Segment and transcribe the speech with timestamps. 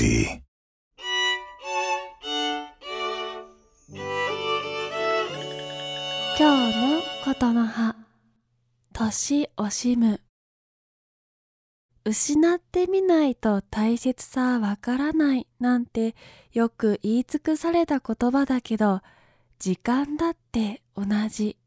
[0.00, 0.42] melody.
[6.38, 7.94] 今日のことの葉
[8.94, 10.20] 年惜しむ
[12.06, 16.14] 失ってみないと大切さわからないなんて
[16.54, 19.02] よく言い尽くされた言葉だけど
[19.58, 21.58] 時間だって同じ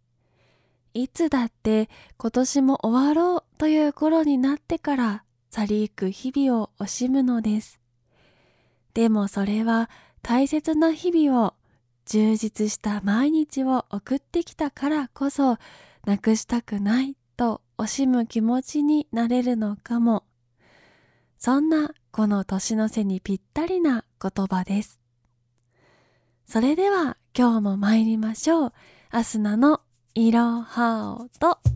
[0.95, 1.87] いつだって
[2.17, 7.82] 今年も終わろうという頃になってから去りゆく日々を惜しむのです
[8.93, 9.89] でもそれは
[10.21, 11.53] 大切な日々を
[12.05, 15.57] 充実した毎日を送ってきたからこそ
[16.05, 20.23] なくしたくないと惜しむ気持ちになれるのかも。
[21.37, 24.99] そんなこの年の瀬にぴったりな言葉です。
[26.45, 28.73] それでは今日も参りましょう。
[29.09, 29.81] アスナの
[30.13, 31.72] いろはおと。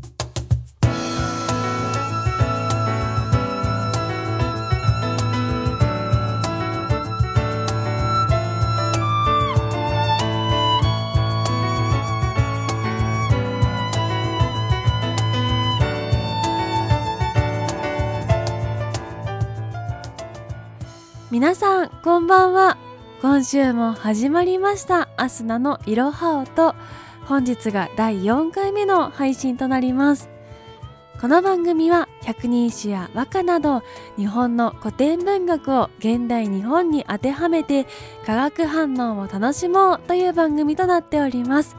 [21.38, 22.77] 皆さんこんばんは。
[23.21, 26.74] 今週も始まりましたアスナのいろはおと
[27.26, 30.32] 本日が第4回目の配信となります。
[31.21, 33.84] この番組は百人一首や和歌など
[34.18, 37.85] 日本の古典文学を現代日本に当てはめて
[38.26, 41.77] 化学反応を楽しもうという番組となっております。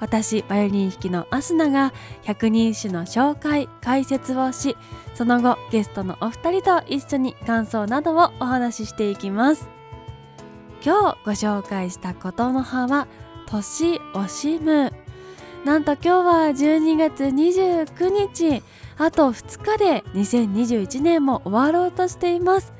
[0.00, 4.76] 私バイオリン弾きのアスナが百人一首の紹介解説をし
[5.14, 9.68] その後ゲストのお二人と一緒に感想などをお話ししていきます。
[10.84, 13.08] 今日ご紹介したことの葉は
[13.46, 14.92] 年惜しむ。
[15.64, 18.62] なんと今日は12月29日
[18.98, 22.72] あと2日で2021年も終わろうとしています。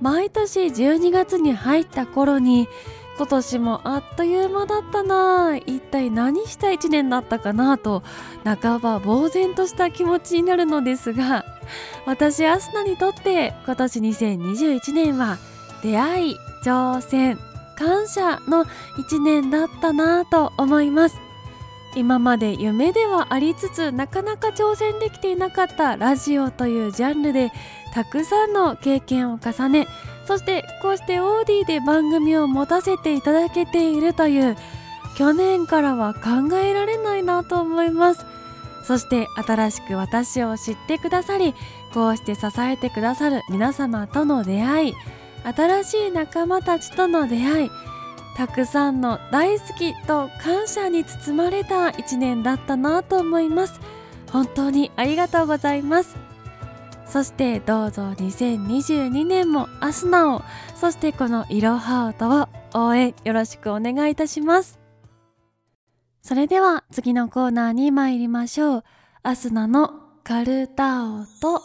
[0.00, 2.68] 毎年12月に入った頃に
[3.16, 5.56] 今年もあっという間だったな。
[5.56, 8.02] 一体何した1年だったかなと
[8.44, 11.44] 半ば呆然とした気持ちになるのですが
[12.06, 15.38] 私アスナにとって今年2021年は
[15.82, 17.38] 出会い挑戦
[17.76, 21.16] 感謝の1年だったなと思います。
[21.96, 27.50] 今まで夢ではありつつなかなか挑戦できていなかったラジオというジャンルで
[27.92, 29.88] たくさんの経験を重ね
[30.30, 34.56] そしてこうしてオーディで番組を持たせていただけているという
[35.16, 38.24] 去年からは考えられないなと思います。
[38.84, 41.52] そして新しく私を知ってくださり
[41.92, 44.94] こうして支えてくださる皆様との出会い
[45.42, 47.70] 新しい仲間たちとの出会い
[48.36, 53.80] たくさんの大好きと感謝に包まれた一年だったなと思います。
[54.30, 56.29] 本当にありがとうございます。
[57.10, 60.42] そしてどうぞ2022年もアスナを
[60.76, 64.78] そしてこのいろはおとを応援よろしくお願いいたします。
[66.22, 68.84] それでは次のコーナーに参りましょう。
[69.24, 69.90] アスナの
[70.22, 71.60] カルタオと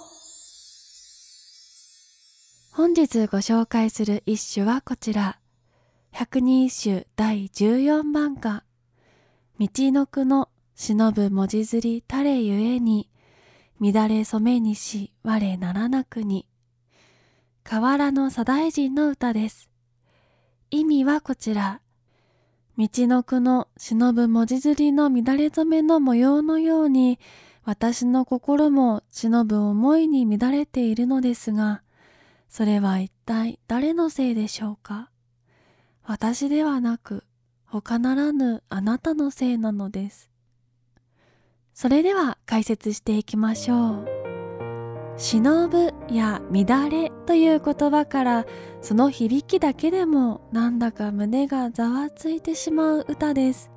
[2.72, 5.40] 本日ご紹介する一首はこちら。
[6.12, 8.64] 百人一首第14番歌。
[9.60, 13.10] 道の句の忍ぶ文字釣りたれゆえに
[13.80, 16.48] 乱れ染めにし我ならなくに。
[17.64, 19.70] 河原の左大臣の歌です。
[20.72, 21.82] 意味はこちら。
[22.78, 27.20] 道の句の忍ぶ文字釣りの乱れ染めの模様のように
[27.64, 31.84] 私の心も忍ぶ思いに乱れているのですが
[32.50, 35.10] それは一体誰のせいでしょうか？
[36.04, 37.24] 私ではなく
[37.66, 40.30] 他ならぬあなたのせいなのです。
[41.76, 44.06] それでは解説していきましょう。
[45.18, 48.46] 忍ぶや乱れという言葉から
[48.82, 53.72] その響きだけでもなんだか胸がざわついてしまう歌です。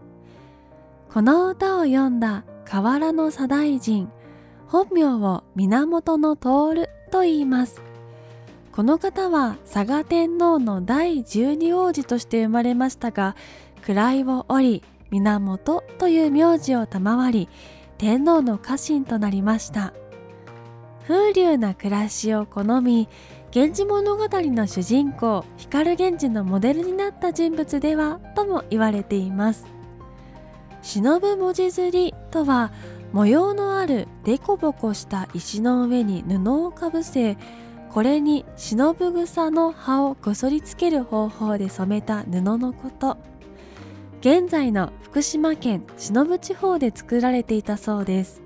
[1.13, 4.09] この歌を読んだ河原の左大臣
[4.69, 7.83] 本名を源の徹と言います。
[8.71, 13.35] この方は佐賀天皇の第十二王子として生まれましたが
[13.83, 17.49] 位を降り源という名字を賜り
[17.99, 19.93] 天皇の家臣となりました。
[21.07, 23.09] 風流な暮らしを好み
[23.55, 29.67] 源氏物語の主人公光源氏のモデルになった人物ではとも言われています。
[30.83, 32.73] 忍ぶ文字釣りとは
[33.13, 37.37] 模様のあるデコボコした石の上に布をかぶせ
[37.91, 43.17] これに忍ぶ草の葉をこそりつける方法で染めた布のこと。
[44.21, 48.43] 現在の福島県忍地方で作られていたそうです。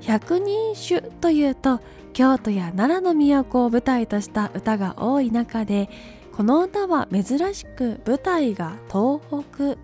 [0.00, 1.80] 百人種というと
[2.12, 5.88] 京都や奈良の都を舞台とした歌が多い中で
[6.36, 9.76] この歌は珍しく舞台が東北。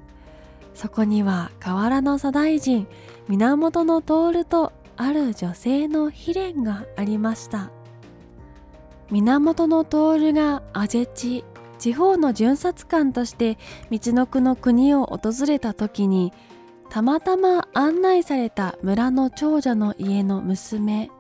[0.75, 2.87] そこには河原の左大臣
[3.29, 7.71] 源徹とある女性の悲恋がありました。
[9.11, 11.45] 源徹がアジェ
[11.79, 13.59] 地方の巡察官として
[13.91, 16.33] 道のくの国を訪れた時に
[16.91, 21.11] たまたま案内された村の長者の家の娘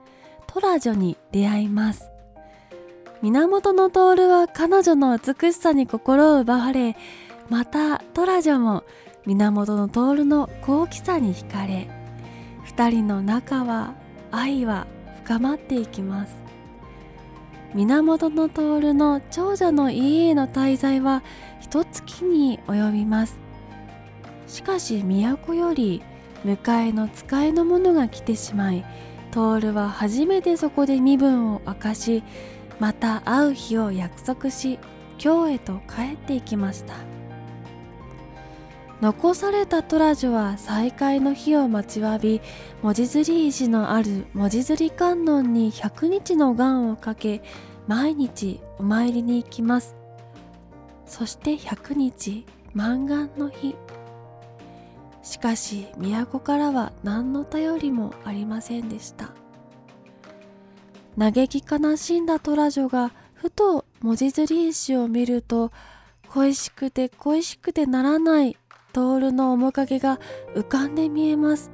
[0.46, 2.10] トラ女に出会います。
[3.22, 3.98] 源徹
[4.28, 6.94] は彼女の美しさに心を奪われ
[7.48, 8.84] またトラ女も
[9.24, 11.88] 源徹の好奇さに惹かれ
[12.64, 13.94] 二人の仲は
[14.30, 14.86] 愛は
[15.24, 16.43] 深まっていきます。
[17.74, 21.22] 源徹の長者の家への滞在は
[21.60, 23.38] 一月に及びます。
[24.46, 26.02] しかし都より
[26.44, 28.84] 迎えの使いの者が来てしまい
[29.32, 29.40] 徹
[29.72, 32.22] は初めてそこで身分を明かし
[32.78, 34.78] また会う日を約束し
[35.18, 36.94] 京へと帰っていきました。
[39.04, 42.40] 残されたトラ女は再会の日を待ちわび
[42.80, 47.42] 文字釣り石のある文字釣り観音に100日の願をかけ
[47.86, 49.94] 毎日お参りに行きます。
[51.04, 53.76] そして100日満願の日。
[55.22, 59.32] しかし都からは何の頼りもありませんでした。
[61.18, 65.72] 嘆き悲しんだトラ女がふと文字釣り石を見ると
[66.28, 68.56] 恋しくて恋しくてならない
[68.94, 70.20] 徹の面影が
[70.54, 71.70] 浮かんで見えます。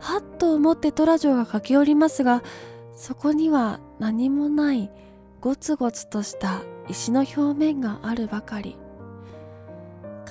[0.00, 2.42] はっと思ってトラ女が駆け寄りますが
[2.94, 4.90] そこには何もない
[5.40, 8.76] ゴツゴツとした石の表面があるばかり。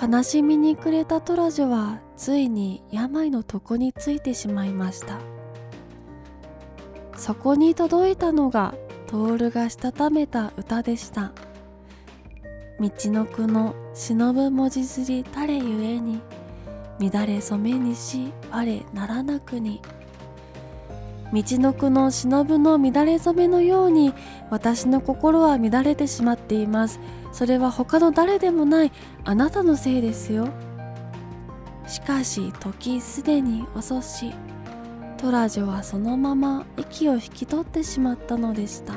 [0.02, 5.20] 悲しみに暮れたトラ女はついに病の床についてしまいました。
[7.18, 8.76] そこに届いたのが
[9.08, 11.34] 徹がしたためた歌でした。
[12.80, 16.22] 道の句の忍ぶ文字釣りたれゆえに
[17.02, 19.82] 乱れ染めにし我ならなくに。
[21.34, 24.14] 道の句の忍ぶの乱れ染めのように
[24.50, 27.02] 私の心は乱れてしまっています。
[27.34, 28.92] それは他の誰でもない
[29.26, 30.48] あなたのせいですよ。
[31.86, 34.32] しかし時すでに遅し
[35.18, 38.94] トラ女はそのまま息を引き取ってしまったのでした。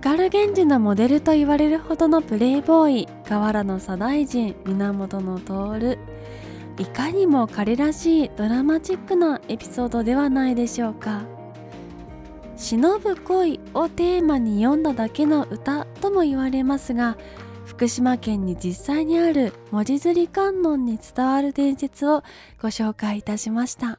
[0.00, 5.06] 光源氏のモデルと言われるほどのプレイボーイ河原の左大臣源
[5.38, 5.98] 徹。
[6.78, 11.20] いかにも彼らしいドラマチックなエピソードではないでしょうか。
[12.56, 17.16] 忍ぶ恋をテーマに読んだだけの歌とも言われますが
[17.64, 22.22] 福島県に実際にある文字釣り観音に伝わる伝説を
[22.60, 23.98] ご紹介いたしました。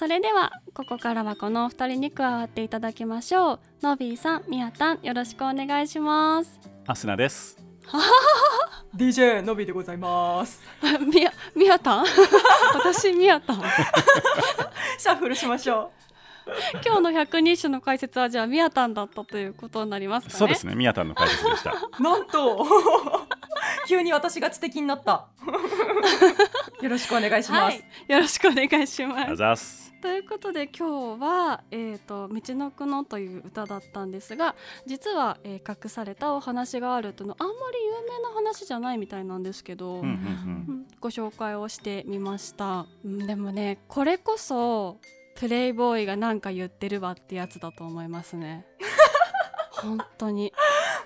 [0.00, 3.60] それではここからはこのお二人に加わっていただきましょう。
[3.82, 6.58] のびーさんみやたんよろしくお願いします。
[6.86, 7.58] アスナです。
[8.96, 10.62] DJ のびでございます。
[11.12, 12.06] みやみやたん？
[12.76, 13.60] 私みやたん。
[14.96, 15.92] シャッフルしましょ
[16.82, 20.38] 今日の百人種の解説はじゃあみやたんだったということになりますかね。
[20.38, 21.74] そうですね、みやたんの解説でした。
[21.98, 22.66] うなんと。
[23.86, 25.28] 急に私が知的になった。
[26.80, 29.32] よろしくお願いします、はい、よろしくお願いします。
[29.32, 29.89] あざっす。
[30.00, 34.54] ということで今日は「えーと道のくの」という歌だったんですが
[34.86, 40.86] 実は、えー隠されたお話があるというのあんまり有名な話じゃないみたいなんですけど、うんうんうん。
[41.00, 44.98] ご紹介をしてみました、うんでもねこれこそ
[45.36, 48.66] プレイボーイがなんか言ってるわってやつだと思いますね。
[49.70, 50.52] 本当に。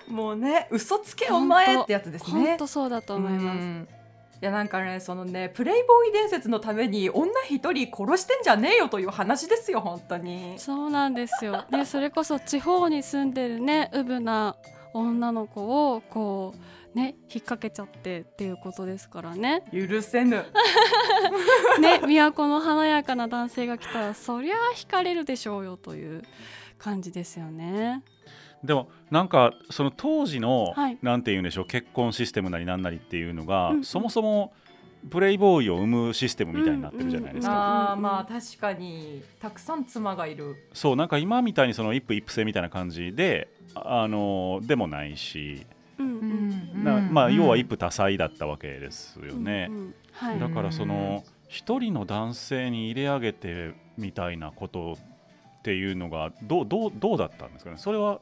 [0.07, 2.47] もうね嘘つけお前ってやつですね。
[2.49, 3.53] 本当そうだと思いま
[3.87, 4.04] す
[4.45, 11.65] やなんかねそのねプレイボーイ伝説のために女一人殺してんじゃねえよという話ですよ本当にそうなんですよ。
[11.69, 14.55] ね、それこそ地方に住んでるね、うぶな
[14.93, 19.63] 女の子をこうね、引っ掛けちゃってっていうことですからね。
[19.73, 20.45] 許せぬ
[21.81, 26.23] ね、都の華やかな男性が来たら、そりゃあ惹かれるでしょうよという
[26.77, 28.01] 感じですよね。
[28.63, 34.53] でもなんかその当時の、はいなんて言うんでしょう結婚システムなりなんなりっていうのが、うんうんそもそも
[35.11, 37.53] プレイボーイを生むシステムみたいになってるじゃないですか。
[37.53, 45.63] うんあーまあ確かにたくさん妻がいるそうなんか今みたいにその一夫一夫制みたいな感じであのでもないし、
[45.99, 46.83] うんうん。
[46.83, 49.67] なまあうん要は一夫多妻だったわけですよね。
[49.69, 50.39] うんうんはい。
[50.39, 57.77] だからその一人の男性に入れ上げてみたいなことっていうのがどうどうどうだったんですかね？
[57.77, 58.21] それは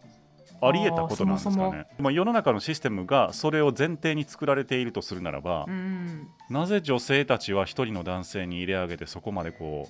[0.61, 1.63] ありえたことなんですかね。
[1.63, 6.27] あーそもまあ、世の中のシステムがそれを前提に作られているとするならば、うん。
[6.49, 9.89] なぜ女性たちは一人の男性に入れ上げてそこまでこ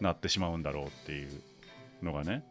[0.00, 1.42] うなってしまうんだろうっていう
[2.02, 2.44] のがね。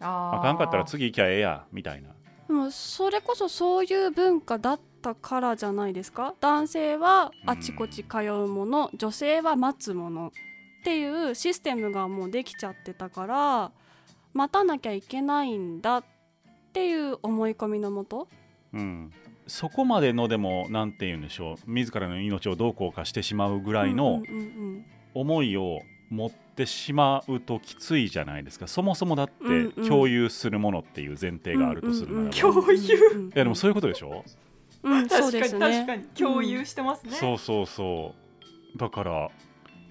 [0.00, 2.08] ああかんかったら次行きゃええやみたいな。
[2.46, 6.34] でもそれこそそういう文化だったからじゃないですか？
[6.40, 10.30] 男性はあちこち通うもの、女性は待つものっ
[10.84, 13.72] ていうシステムがもうできちゃってたから
[14.34, 16.13] 待たなきゃいけないんだって
[16.80, 18.28] いう思い込みのもと？
[18.72, 19.12] うん、
[19.46, 21.70] そこまでのでもなんて言うんでしょう。
[21.70, 24.44] 自らの命をどうこうかしてしまうぐらいのうんうんう
[24.78, 25.78] ん思いを
[26.10, 28.66] 持ってしまうときついじゃないですか。
[28.66, 29.88] そもそもだってうんうん。
[29.88, 32.96] 共有するものっていう前提があるとするなら共有？
[33.12, 34.24] うんうんいやでもそういうことでしょ、
[34.82, 36.04] うん、確かに確かに。
[36.16, 38.14] 共有してますね、そうそうそ
[38.74, 38.78] う。
[38.78, 39.30] だから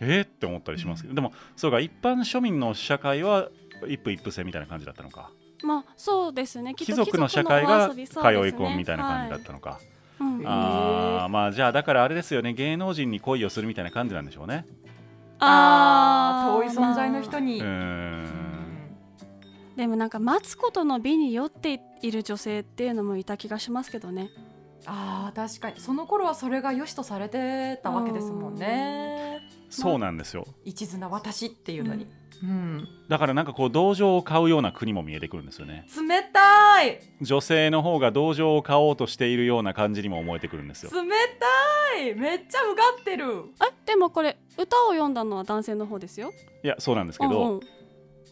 [0.02, 0.22] え？
[0.22, 3.50] ー、って思ったりしますけど、でもそうか一般庶民の社会は
[3.88, 5.32] 一夫一夫制みたいな感じだったのか
[5.63, 6.74] まあそうですね。
[6.75, 12.53] 貴族の社会が通い込むみたいな感じだったのか、うんあーまあじゃあだからあれですよね。
[12.53, 14.65] 芸能人に恋をするみたいな感じなんでしょうね。
[15.39, 17.60] あーー遠い存在の人に、
[19.75, 24.29] でもなんか待つことの美に酔っている女性っていうのもいた気がしますけどね。
[24.86, 25.79] あー確かに。
[25.79, 29.12] その頃はそれが良しとされてたわけですもんね
[29.82, 30.46] そうなんですよ。
[30.63, 32.08] 一途な私っていうのに、
[32.44, 32.88] うん。
[33.10, 35.86] だからなんかこう同情を買うような国も見えてくるんですよね。
[35.96, 37.00] 冷たい。
[37.22, 40.92] 女性の方が同情を買おうとしているような感じにも思えてくるんですよ。
[40.94, 42.15] 冷たい。
[42.15, 43.25] めっちゃうがってる。
[43.62, 46.32] えでもこれ歌を読んだのは男性の方ですよ。
[46.63, 47.83] いやそうなんですけど、うんうん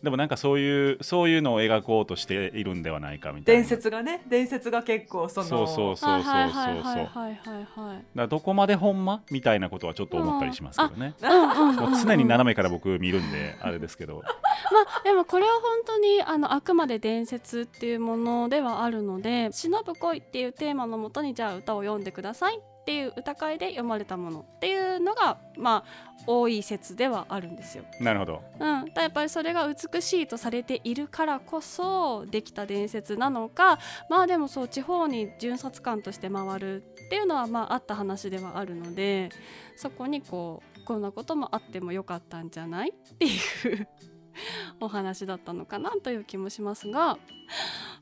[0.03, 3.61] でもなんかそういうそういうのを描こうとしているんではないかみたいな。
[3.61, 6.33] 伝説がね伝説が結構そのそうそうそうそうそうそう。
[6.33, 7.35] はいはい
[7.75, 11.75] はいだどこまでほんまみたいなことはちょっと思ったりしますけどね、うんうんうん。
[11.75, 14.23] もう常に斜めから僕見るんであれですけど。
[14.71, 22.59] まあでもこれは本当にあのあくまで伝説っていうものではあるので「忍ぶ恋」っていうテーマのもとにじゃあ歌を読んでください
[22.91, 27.85] っていう歌会で読まれたものっていうのがまあ多い説ではあるんですよ。
[28.01, 28.43] なるほど。
[28.59, 33.79] うん、だやっぱりそれが美しいとされているからこそできた伝説なのか
[34.09, 39.29] まあでもそう地方に巡察官として回るっていうのはまああった話ではあるので
[39.77, 43.29] そこにこうこんなこともあってもよかったんじゃないってい
[43.73, 43.87] う
[44.81, 47.17] お話だったのかなという気もしますが。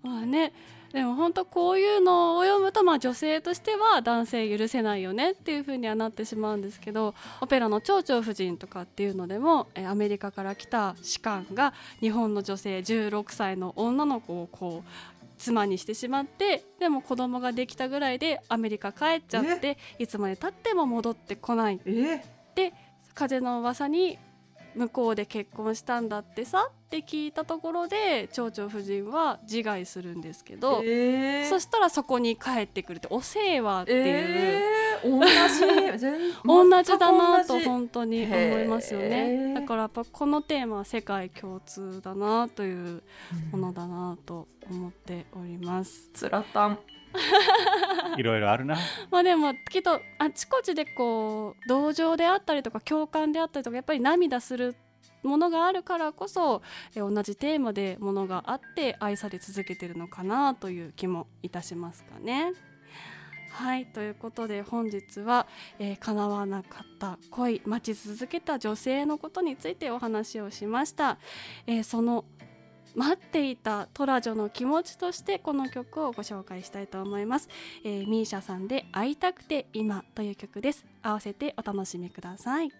[0.02, 0.54] まあね
[0.94, 14.90] でも本当こういうのを読むとまあ女性としては男性許せないよねっていう風にはなってしまうんですけどオペラの蝶々夫人とかっていうのでもえーアメリカから来た士官が日本の女性16歳の女の子をこう
[15.38, 21.80] 妻にしてしまってでも子供ができたぐらいでアメリカ帰っちゃっていつまでたっても戻ってこない。
[21.86, 22.22] え？
[23.14, 24.18] 風の噂に
[24.76, 31.50] 向こうで結婚したんだってさって聞いたところで蝶々夫人は自害するんですけど、えー。
[31.50, 43.04] そしたらそこに帰ってくるってお世話っていう、えー、同じ全同じだなと本当に思いますよへねーだからやっぱこのテーマは世界共通だなという
[43.52, 46.10] ものだなと思っております。
[46.14, 46.80] つらたん
[48.18, 48.78] いろいろあるな
[49.10, 54.76] まあでもきっとあちこちでこう同情であったりとか共感であったりとかやっぱり涙する
[55.24, 56.62] ものがあるからこそ
[56.96, 62.54] え同じテーマでものがあって愛され続けてるのかなという気もいたしますかね。
[63.60, 65.46] はいということで本日は、
[65.80, 71.18] えー叶わなかった恋待ち続けた女性のことについてお話をしました。
[71.68, 72.24] えーその
[72.96, 77.50] 待っていたトラジョの気持ちとしてこの曲をご紹介したいと思います。
[77.84, 82.72] えー、ミーシャさんで「会いたくて今」という曲です合わせてお楽しみください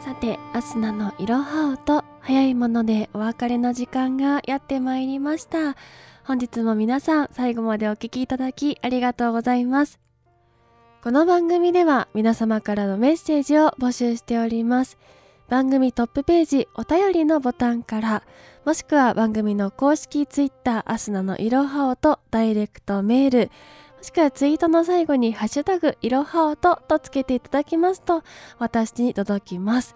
[0.00, 5.76] さてアスナのいろはおと早いものでお別れの時間がやってまいりました。
[6.24, 10.00] 本日も皆さん最後までお聞きいただきありがとうございます。
[11.02, 14.96] この番組では皆様からのメッセージを募集しております。
[15.50, 18.22] 番組トップページお便りのボタンから
[18.64, 23.50] もしくは番組の公式ツイッターアスナのいろはおとダイレクトメール
[24.00, 28.24] もしくはツイートの最後にハッシュタグいろはおととつけていただきますと
[28.58, 29.94] 私に届きます。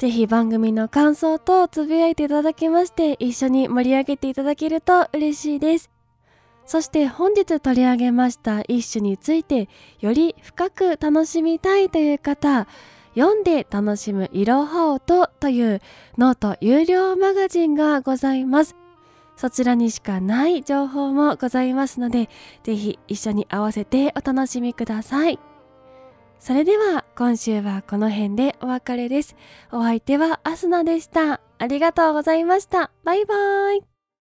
[0.00, 5.90] ぜひ番組の感想等をつぶやいていただきまして一緒に盛り上げていただけると嬉しいです。
[6.66, 9.68] そして本日取り上げました一首について
[10.00, 12.66] より深く楽しみたいという方
[13.14, 15.80] 読んで楽しむいろはおとという
[16.18, 18.74] ノート有料マガジンがございます。
[19.36, 22.28] そちらにしかない情報もございますので
[22.62, 25.38] ぜひ一緒に合わせてお楽しみください。
[26.38, 29.36] それでは今週はこの辺でお別れです。
[29.72, 31.40] お相手はアスナでした。
[31.58, 32.90] ありがとうございました。
[33.04, 33.95] バイバーイ。